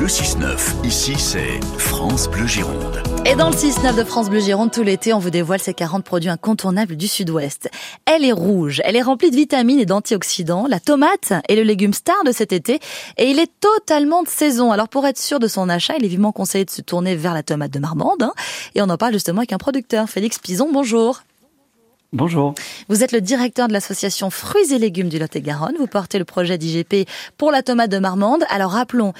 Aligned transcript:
Le 0.00 0.06
6-9, 0.06 0.86
ici 0.86 1.14
c'est 1.18 1.60
France 1.76 2.26
Bleu 2.30 2.46
Gironde. 2.46 3.02
Et 3.26 3.34
dans 3.34 3.50
le 3.50 3.54
6-9 3.54 3.96
de 3.96 4.04
France 4.04 4.30
Bleu 4.30 4.40
Gironde, 4.40 4.72
tout 4.72 4.82
l'été, 4.82 5.12
on 5.12 5.18
vous 5.18 5.28
dévoile 5.28 5.60
ces 5.60 5.74
40 5.74 6.06
produits 6.06 6.30
incontournables 6.30 6.96
du 6.96 7.06
Sud-Ouest. 7.06 7.68
Elle 8.06 8.24
est 8.24 8.32
rouge, 8.32 8.80
elle 8.86 8.96
est 8.96 9.02
remplie 9.02 9.30
de 9.30 9.36
vitamines 9.36 9.78
et 9.78 9.84
d'antioxydants. 9.84 10.66
La 10.70 10.80
tomate 10.80 11.34
est 11.50 11.54
le 11.54 11.64
légume 11.64 11.92
star 11.92 12.24
de 12.24 12.32
cet 12.32 12.54
été 12.54 12.80
et 13.18 13.30
il 13.30 13.38
est 13.38 13.50
totalement 13.60 14.22
de 14.22 14.28
saison. 14.28 14.72
Alors 14.72 14.88
pour 14.88 15.06
être 15.06 15.18
sûr 15.18 15.38
de 15.38 15.48
son 15.48 15.68
achat, 15.68 15.92
il 15.98 16.04
est 16.06 16.08
vivement 16.08 16.32
conseillé 16.32 16.64
de 16.64 16.70
se 16.70 16.80
tourner 16.80 17.14
vers 17.14 17.34
la 17.34 17.42
tomate 17.42 17.70
de 17.70 17.78
Marmande. 17.78 18.22
Hein. 18.22 18.32
Et 18.74 18.80
on 18.80 18.88
en 18.88 18.96
parle 18.96 19.12
justement 19.12 19.40
avec 19.40 19.52
un 19.52 19.58
producteur, 19.58 20.08
Félix 20.08 20.38
Pison. 20.38 20.70
Bonjour. 20.72 21.20
Bonjour. 22.12 22.54
Vous 22.88 23.04
êtes 23.04 23.12
le 23.12 23.20
directeur 23.20 23.68
de 23.68 23.72
l'association 23.72 24.30
Fruits 24.30 24.74
et 24.74 24.78
légumes 24.78 25.08
du 25.08 25.20
Lot-et-Garonne. 25.20 25.76
Vous 25.78 25.86
portez 25.86 26.18
le 26.18 26.24
projet 26.24 26.58
d'IGP 26.58 27.08
pour 27.38 27.52
la 27.52 27.62
tomate 27.62 27.88
de 27.88 28.00
Marmande. 28.00 28.42
Alors 28.48 28.72
rappelons 28.72 29.12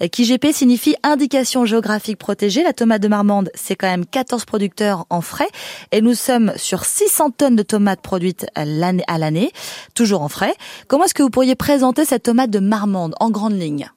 qu'IGP 0.00 0.46
signifie 0.52 0.96
indication 1.02 1.66
géographique 1.66 2.16
protégée. 2.16 2.62
La 2.62 2.72
tomate 2.72 3.02
de 3.02 3.08
Marmande, 3.08 3.50
c'est 3.54 3.76
quand 3.76 3.86
même 3.86 4.06
14 4.06 4.46
producteurs 4.46 5.04
en 5.10 5.20
frais. 5.20 5.48
Et 5.92 6.00
nous 6.00 6.14
sommes 6.14 6.54
sur 6.56 6.86
600 6.86 7.32
tonnes 7.32 7.56
de 7.56 7.62
tomates 7.62 8.00
produites 8.00 8.46
à 8.54 8.64
l'année, 8.64 9.52
toujours 9.94 10.22
en 10.22 10.28
frais. 10.28 10.54
Comment 10.86 11.04
est-ce 11.04 11.12
que 11.12 11.22
vous 11.22 11.28
pourriez 11.28 11.54
présenter 11.54 12.06
cette 12.06 12.22
tomate 12.22 12.48
de 12.48 12.60
Marmande 12.60 13.14
en 13.20 13.28
grande 13.28 13.60
ligne? 13.60 13.90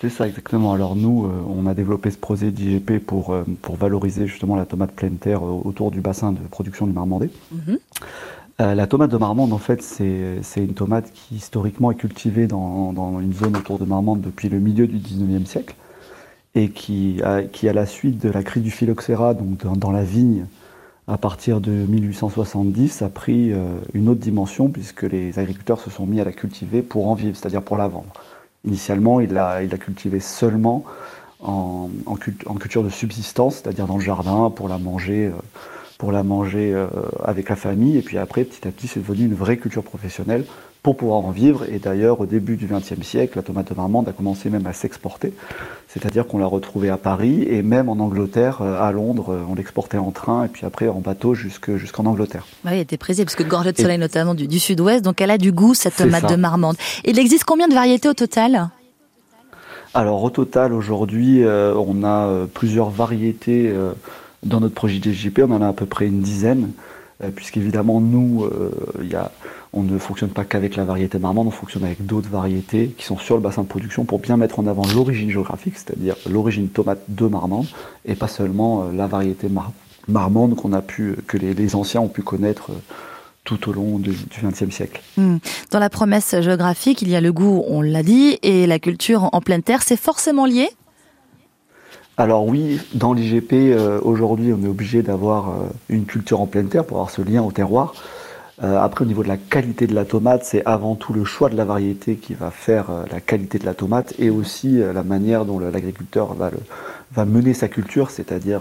C'est 0.00 0.10
ça 0.10 0.26
exactement. 0.26 0.72
Alors 0.72 0.96
nous, 0.96 1.24
euh, 1.24 1.30
on 1.48 1.66
a 1.66 1.74
développé 1.74 2.10
ce 2.10 2.18
projet 2.18 2.50
d'IGP 2.50 2.98
pour, 2.98 3.32
euh, 3.32 3.44
pour 3.62 3.76
valoriser 3.76 4.26
justement 4.26 4.56
la 4.56 4.66
tomate 4.66 4.92
pleine 4.92 5.16
terre 5.16 5.44
euh, 5.44 5.60
autour 5.64 5.90
du 5.90 6.00
bassin 6.00 6.32
de 6.32 6.40
production 6.50 6.86
du 6.86 6.92
Marmandais. 6.92 7.30
Mhm. 7.52 7.78
la 8.58 8.86
tomate 8.86 9.10
de 9.10 9.16
Marmande, 9.16 9.52
en 9.52 9.58
fait, 9.58 9.82
c'est 9.82 10.40
une 10.56 10.74
tomate 10.74 11.10
qui 11.12 11.36
historiquement 11.36 11.90
est 11.90 11.96
cultivée 11.96 12.46
dans, 12.46 12.92
dans, 12.92 13.20
une 13.20 13.32
zone 13.32 13.56
autour 13.56 13.78
de 13.78 13.84
Marmande 13.84 14.20
depuis 14.20 14.48
le 14.48 14.58
milieu 14.58 14.86
du 14.86 14.98
19e 14.98 15.44
siècle 15.44 15.74
et 16.54 16.68
qui, 16.68 17.20
a, 17.24 17.42
qui 17.42 17.68
à 17.68 17.72
la 17.72 17.84
suite 17.84 18.22
de 18.22 18.28
la 18.28 18.44
crise 18.44 18.62
du 18.62 18.70
phylloxéra, 18.70 19.34
donc 19.34 19.66
dans, 19.76 19.90
la 19.90 20.04
vigne, 20.04 20.46
à 21.08 21.18
partir 21.18 21.60
de 21.60 21.72
1870, 21.72 23.02
a 23.02 23.08
pris 23.08 23.52
une 23.92 24.08
autre 24.08 24.20
dimension 24.20 24.68
puisque 24.68 25.02
les 25.02 25.36
agriculteurs 25.40 25.80
se 25.80 25.90
sont 25.90 26.06
mis 26.06 26.20
à 26.20 26.24
la 26.24 26.32
cultiver 26.32 26.82
pour 26.82 27.08
en 27.08 27.14
vivre, 27.14 27.36
c'est-à-dire 27.36 27.62
pour 27.62 27.76
la 27.76 27.88
vendre. 27.88 28.12
Initialement, 28.64 29.20
il 29.20 29.32
l'a 29.32 29.62
il 29.62 29.74
a 29.74 29.78
cultivé 29.78 30.20
seulement 30.20 30.84
en, 31.40 31.90
en, 32.06 32.16
culture 32.16 32.82
de 32.82 32.88
subsistance, 32.88 33.56
c'est-à-dire 33.56 33.86
dans 33.86 33.96
le 33.96 34.02
jardin 34.02 34.50
pour 34.50 34.68
la 34.68 34.78
manger, 34.78 35.26
euh, 35.26 35.32
pour 35.98 36.12
la 36.12 36.22
manger 36.22 36.72
euh, 36.72 36.86
avec 37.22 37.48
la 37.48 37.56
famille. 37.56 37.96
Et 37.96 38.02
puis 38.02 38.18
après, 38.18 38.44
petit 38.44 38.66
à 38.66 38.70
petit, 38.70 38.86
c'est 38.86 39.00
devenu 39.00 39.26
une 39.26 39.34
vraie 39.34 39.56
culture 39.56 39.82
professionnelle 39.82 40.44
pour 40.82 40.96
pouvoir 40.96 41.18
en 41.20 41.30
vivre. 41.30 41.64
Et 41.70 41.78
d'ailleurs, 41.78 42.20
au 42.20 42.26
début 42.26 42.56
du 42.56 42.66
XXe 42.66 43.00
siècle, 43.02 43.34
la 43.36 43.42
tomate 43.42 43.70
de 43.70 43.74
marmande 43.74 44.08
a 44.08 44.12
commencé 44.12 44.50
même 44.50 44.66
à 44.66 44.72
s'exporter. 44.72 45.32
C'est-à-dire 45.88 46.26
qu'on 46.26 46.38
l'a 46.38 46.46
retrouvée 46.46 46.90
à 46.90 46.96
Paris 46.96 47.42
et 47.48 47.62
même 47.62 47.88
en 47.88 47.98
Angleterre, 47.98 48.60
euh, 48.60 48.82
à 48.82 48.92
Londres, 48.92 49.44
on 49.48 49.54
l'exportait 49.54 49.98
en 49.98 50.10
train 50.10 50.44
et 50.44 50.48
puis 50.48 50.66
après 50.66 50.88
en 50.88 51.00
bateau 51.00 51.34
jusqu'en 51.34 52.06
Angleterre. 52.06 52.46
Oui, 52.64 52.72
elle 52.72 52.80
était 52.80 52.98
prisée 52.98 53.24
parce 53.24 53.36
que 53.36 53.44
gorgée 53.44 53.72
de 53.72 53.78
soleil 53.78 53.98
notamment 53.98 54.34
du, 54.34 54.46
du 54.46 54.58
sud-ouest, 54.58 55.02
donc 55.02 55.20
elle 55.20 55.30
a 55.30 55.38
du 55.38 55.52
goût 55.52 55.74
cette 55.74 55.96
tomate 55.96 56.28
de 56.28 56.36
marmande. 56.36 56.76
Il 57.04 57.18
existe 57.18 57.44
combien 57.44 57.68
de 57.68 57.74
variétés 57.74 58.08
au 58.08 58.14
total? 58.14 58.68
Alors 59.94 60.24
au 60.24 60.30
total 60.30 60.72
aujourd'hui 60.72 61.44
euh, 61.44 61.72
on 61.76 62.02
a 62.02 62.26
euh, 62.26 62.46
plusieurs 62.52 62.90
variétés 62.90 63.68
euh, 63.68 63.92
dans 64.44 64.60
notre 64.60 64.74
projet 64.74 64.98
DGP, 64.98 65.40
on 65.40 65.52
en 65.52 65.62
a 65.62 65.68
à 65.68 65.72
peu 65.72 65.86
près 65.86 66.06
une 66.06 66.20
dizaine, 66.20 66.70
puisqu'évidemment 67.34 68.00
nous 68.00 68.48
a, 69.14 69.30
on 69.72 69.82
ne 69.82 69.98
fonctionne 69.98 70.30
pas 70.30 70.44
qu'avec 70.44 70.76
la 70.76 70.84
variété 70.84 71.18
marmande, 71.18 71.48
on 71.48 71.50
fonctionne 71.50 71.84
avec 71.84 72.04
d'autres 72.04 72.28
variétés 72.28 72.94
qui 72.96 73.04
sont 73.04 73.18
sur 73.18 73.34
le 73.34 73.40
bassin 73.40 73.62
de 73.62 73.68
production 73.68 74.04
pour 74.04 74.18
bien 74.18 74.36
mettre 74.36 74.58
en 74.58 74.66
avant 74.66 74.82
l'origine 74.94 75.30
géographique, 75.30 75.74
c'est-à-dire 75.76 76.16
l'origine 76.30 76.68
tomate 76.68 77.02
de 77.08 77.26
marmande, 77.26 77.66
et 78.04 78.14
pas 78.14 78.28
seulement 78.28 78.90
la 78.92 79.06
variété 79.06 79.48
marmande 80.08 80.56
qu'on 80.56 80.72
a 80.72 80.82
pu, 80.82 81.16
que 81.26 81.36
les, 81.36 81.54
les, 81.54 81.74
anciens 81.74 82.00
ont 82.00 82.08
pu 82.08 82.22
connaître 82.22 82.70
tout 83.44 83.68
au 83.68 83.72
long 83.72 83.98
du 83.98 84.12
XXe 84.42 84.74
siècle. 84.74 85.02
Hmm. 85.16 85.36
Dans 85.70 85.78
la 85.78 85.90
promesse 85.90 86.40
géographique, 86.40 87.02
il 87.02 87.08
y 87.08 87.16
a 87.16 87.20
le 87.20 87.32
goût, 87.32 87.62
on 87.68 87.82
l'a 87.82 88.02
dit, 88.02 88.38
et 88.42 88.66
la 88.66 88.78
culture 88.78 89.28
en 89.32 89.40
pleine 89.40 89.62
terre. 89.62 89.82
C'est 89.82 89.98
forcément 89.98 90.46
lié 90.46 90.68
alors 92.16 92.46
oui, 92.46 92.80
dans 92.94 93.12
l'IGP, 93.12 93.52
euh, 93.52 93.98
aujourd'hui, 94.02 94.52
on 94.52 94.64
est 94.64 94.68
obligé 94.68 95.02
d'avoir 95.02 95.48
euh, 95.48 95.52
une 95.88 96.04
culture 96.04 96.40
en 96.40 96.46
pleine 96.46 96.68
terre 96.68 96.84
pour 96.84 96.98
avoir 96.98 97.10
ce 97.10 97.22
lien 97.22 97.42
au 97.42 97.50
terroir. 97.50 97.92
Euh, 98.62 98.78
après, 98.78 99.04
au 99.04 99.08
niveau 99.08 99.24
de 99.24 99.28
la 99.28 99.36
qualité 99.36 99.88
de 99.88 99.96
la 99.96 100.04
tomate, 100.04 100.44
c'est 100.44 100.64
avant 100.64 100.94
tout 100.94 101.12
le 101.12 101.24
choix 101.24 101.48
de 101.48 101.56
la 101.56 101.64
variété 101.64 102.14
qui 102.14 102.34
va 102.34 102.52
faire 102.52 102.86
la 103.10 103.20
qualité 103.20 103.58
de 103.58 103.66
la 103.66 103.74
tomate 103.74 104.14
et 104.20 104.30
aussi 104.30 104.78
la 104.78 105.02
manière 105.02 105.44
dont 105.44 105.58
l'agriculteur 105.58 106.34
va, 106.34 106.52
va, 107.12 107.24
mener 107.24 107.52
sa 107.52 107.66
culture, 107.66 108.12
c'est-à-dire 108.12 108.60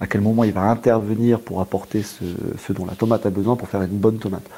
à 0.00 0.06
quel 0.06 0.22
moment 0.22 0.42
il 0.44 0.52
va 0.52 0.62
intervenir 0.62 1.38
pour 1.40 1.60
apporter 1.60 2.02
ce, 2.02 2.72
dont 2.72 2.86
la 2.86 2.94
tomate 2.94 3.26
a 3.26 3.30
besoin 3.30 3.56
pour 3.56 3.68
faire 3.68 3.82
une 3.82 3.88
bonne 3.88 4.16
tomate. 4.16 4.48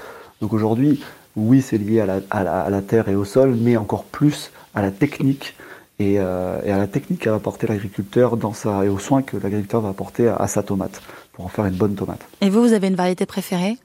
Donc 0.41 0.53
aujourd'hui, 0.53 1.03
oui, 1.35 1.61
c'est 1.61 1.79
lié 1.79 2.01
à, 2.31 2.71
la, 2.71 2.83
terre 2.83 3.09
et 3.09 3.17
au 3.17 3.25
sol, 3.25 3.57
mais 3.61 3.77
encore 3.77 4.05
plus 4.05 4.53
à 4.77 4.83
la 4.83 4.93
technique 4.93 5.57
et, 5.99 6.15
et 6.15 6.19
à 6.19 6.79
la 6.79 6.87
technique 6.87 7.21
qu'a 7.21 7.35
apporter 7.35 7.67
l'agriculteur 7.67 8.37
dans 8.37 8.53
sa, 8.53 8.85
et 8.85 8.89
aux 8.89 8.99
soins 8.99 9.23
que 9.23 9.37
l'agriculteur 9.37 9.81
va 9.81 9.91
apporter 9.91 10.29
à, 10.29 10.37
à 10.37 10.47
sa 10.47 10.63
tomate 10.63 11.01
pour 11.33 11.45
en 11.45 11.49
faire 11.49 11.67
une 11.67 11.75
bonne 11.75 11.95
tomate. 11.95 12.21
Et 12.41 12.51
vous, 12.51 12.63
vous 12.63 12.73
avez 12.73 12.89
une 12.89 12.97
variété 12.97 13.27
préférée? 13.27 13.79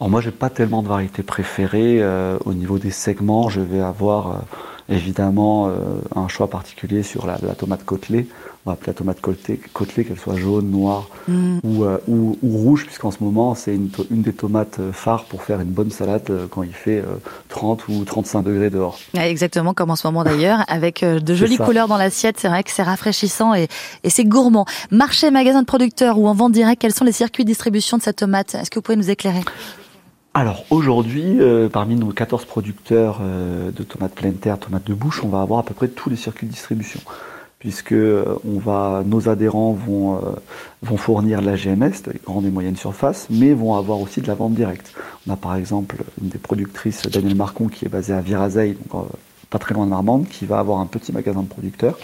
Alors 0.00 0.10
moi, 0.10 0.20
j'ai 0.20 0.32
pas 0.32 0.50
tellement 0.50 0.82
de 0.82 0.88
variétés 0.88 1.22
préférées. 1.22 2.02
Euh, 2.02 2.36
au 2.44 2.54
niveau 2.54 2.78
des 2.78 2.90
segments, 2.90 3.48
je 3.48 3.60
vais 3.60 3.80
avoir 3.80 4.26
euh, 4.26 4.38
évidemment 4.92 5.68
euh, 5.68 5.72
un 6.14 6.28
choix 6.28 6.48
particulier 6.48 7.02
sur 7.02 7.26
la, 7.26 7.38
tomate 7.54 7.84
côtelée. 7.84 8.28
On 8.64 8.70
va 8.70 8.74
appeler 8.74 8.88
la 8.88 8.94
tomate 8.94 9.20
côtelée, 9.20 9.58
qu'elle 10.04 10.18
soit 10.18 10.36
jaune, 10.36 10.70
noire 10.70 11.08
mm. 11.26 11.58
ou, 11.64 11.84
ou, 12.06 12.36
rouge, 12.42 12.86
puisqu'en 12.86 13.10
ce 13.10 13.22
moment, 13.22 13.56
c'est 13.56 13.74
une, 13.74 13.90
une, 14.10 14.22
des 14.22 14.32
tomates 14.32 14.78
phares 14.92 15.24
pour 15.24 15.42
faire 15.42 15.60
une 15.60 15.70
bonne 15.70 15.90
salade 15.90 16.30
quand 16.48 16.62
il 16.62 16.72
fait 16.72 17.02
30 17.48 17.88
ou 17.88 18.04
35 18.04 18.42
degrés 18.42 18.70
dehors. 18.70 19.00
exactement 19.14 19.74
comme 19.74 19.90
en 19.90 19.96
ce 19.96 20.06
moment 20.06 20.22
d'ailleurs, 20.22 20.64
avec 20.68 21.04
de 21.04 21.34
jolies 21.34 21.56
couleurs 21.56 21.88
dans 21.88 21.96
l'assiette. 21.96 22.36
C'est 22.38 22.48
vrai 22.48 22.62
que 22.62 22.70
c'est 22.70 22.84
rafraîchissant 22.84 23.52
et, 23.52 23.66
et 24.04 24.10
c'est 24.10 24.24
gourmand. 24.24 24.64
Marché, 24.92 25.32
magasin 25.32 25.62
de 25.62 25.66
producteurs 25.66 26.18
ou 26.18 26.28
en 26.28 26.34
vente 26.34 26.52
directe, 26.52 26.80
quels 26.80 26.94
sont 26.94 27.04
les 27.04 27.12
circuits 27.12 27.44
de 27.44 27.48
distribution 27.48 27.96
de 27.96 28.02
cette 28.02 28.16
tomate? 28.16 28.54
Est-ce 28.54 28.70
que 28.70 28.78
vous 28.78 28.82
pouvez 28.82 28.96
nous 28.96 29.10
éclairer? 29.10 29.40
Alors 30.34 30.64
aujourd'hui, 30.70 31.40
euh, 31.40 31.68
parmi 31.68 31.94
nos 31.94 32.10
14 32.10 32.46
producteurs 32.46 33.18
euh, 33.20 33.70
de 33.70 33.82
tomates 33.82 34.14
pleine 34.14 34.36
terre, 34.36 34.58
tomates 34.58 34.86
de 34.86 34.94
bouche, 34.94 35.22
on 35.22 35.28
va 35.28 35.42
avoir 35.42 35.60
à 35.60 35.62
peu 35.62 35.74
près 35.74 35.88
tous 35.88 36.08
les 36.08 36.16
circuits 36.16 36.46
de 36.46 36.52
distribution. 36.52 37.00
Puisque 37.58 37.92
euh, 37.92 38.38
on 38.48 38.58
va, 38.58 39.02
nos 39.04 39.28
adhérents 39.28 39.72
vont, 39.72 40.20
vont 40.80 40.96
fournir 40.96 41.42
de 41.42 41.46
la 41.46 41.56
GMS, 41.56 41.92
les 42.10 42.20
grandes 42.24 42.46
et 42.46 42.50
moyennes 42.50 42.76
surfaces, 42.76 43.26
mais 43.28 43.52
vont 43.52 43.74
avoir 43.74 44.00
aussi 44.00 44.22
de 44.22 44.26
la 44.26 44.34
vente 44.34 44.54
directe. 44.54 44.94
On 45.28 45.32
a 45.32 45.36
par 45.36 45.54
exemple 45.54 45.96
une 46.22 46.30
des 46.30 46.38
productrices, 46.38 47.02
Daniel 47.02 47.34
Marcon, 47.34 47.68
qui 47.68 47.84
est 47.84 47.90
basée 47.90 48.14
à 48.14 48.22
Virazeille, 48.22 48.78
donc 48.90 49.04
pas 49.52 49.58
très 49.58 49.74
loin 49.74 49.84
de 49.84 49.90
Marmande, 49.90 50.26
qui 50.28 50.46
va 50.46 50.58
avoir 50.58 50.80
un 50.80 50.86
petit 50.86 51.12
magasin 51.12 51.42
de 51.42 51.46
producteurs 51.46 51.98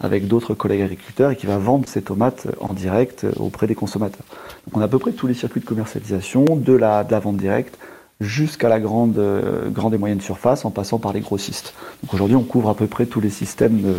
avec 0.00 0.26
d'autres 0.26 0.54
collègues 0.54 0.80
agriculteurs 0.80 1.30
et 1.30 1.36
qui 1.36 1.46
va 1.46 1.58
vendre 1.58 1.86
ses 1.86 2.02
tomates 2.02 2.46
en 2.60 2.72
direct 2.72 3.26
auprès 3.36 3.66
des 3.66 3.74
consommateurs. 3.74 4.24
Donc 4.66 4.78
on 4.78 4.80
a 4.80 4.84
à 4.84 4.88
peu 4.88 4.98
près 4.98 5.12
tous 5.12 5.26
les 5.26 5.34
circuits 5.34 5.60
de 5.60 5.66
commercialisation, 5.66 6.44
de 6.56 6.72
la, 6.72 7.04
de 7.04 7.12
la 7.12 7.20
vente 7.20 7.36
directe 7.36 7.78
jusqu'à 8.20 8.68
la 8.68 8.80
grande, 8.80 9.18
euh, 9.18 9.68
grande 9.70 9.94
et 9.94 9.98
moyenne 9.98 10.20
surface 10.20 10.64
en 10.64 10.70
passant 10.70 10.98
par 10.98 11.12
les 11.12 11.20
grossistes. 11.20 11.74
Donc 12.02 12.14
aujourd'hui, 12.14 12.36
on 12.36 12.42
couvre 12.42 12.68
à 12.68 12.74
peu 12.74 12.86
près 12.86 13.06
tous 13.06 13.20
les 13.20 13.30
systèmes 13.30 13.80
de, 13.80 13.96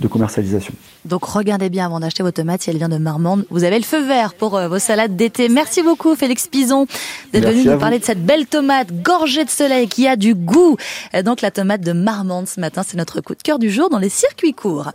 de 0.00 0.08
commercialisation. 0.08 0.74
Donc 1.04 1.24
regardez 1.24 1.70
bien 1.70 1.86
avant 1.86 2.00
d'acheter 2.00 2.22
vos 2.22 2.32
tomates 2.32 2.62
si 2.62 2.70
elle 2.70 2.78
vient 2.78 2.88
de 2.88 2.98
Marmande. 2.98 3.46
Vous 3.50 3.64
avez 3.64 3.78
le 3.78 3.84
feu 3.84 4.04
vert 4.04 4.34
pour 4.34 4.56
euh, 4.56 4.68
vos 4.68 4.78
salades 4.78 5.16
d'été. 5.16 5.48
Merci 5.48 5.82
beaucoup 5.82 6.16
Félix 6.16 6.48
Pison 6.48 6.86
d'être 7.32 7.48
venu 7.48 7.64
nous 7.64 7.78
parler 7.78 7.98
de 7.98 8.04
cette 8.04 8.24
belle 8.24 8.46
tomate 8.46 8.88
gorgée 9.02 9.44
de 9.44 9.50
soleil 9.50 9.88
qui 9.88 10.08
a 10.08 10.16
du 10.16 10.34
goût. 10.34 10.76
Donc 11.24 11.40
la 11.40 11.50
tomate 11.50 11.80
de 11.80 11.92
Marmande 11.92 12.48
ce 12.48 12.60
matin, 12.60 12.82
c'est 12.86 12.96
notre 12.96 13.20
coup 13.20 13.34
de 13.34 13.42
cœur 13.42 13.58
du 13.58 13.70
jour 13.70 13.88
dans 13.88 13.98
les 13.98 14.08
circuits 14.08 14.54
courts. 14.54 14.92